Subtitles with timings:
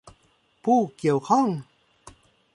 [0.63, 1.47] ผู้เกี่ยวข้อง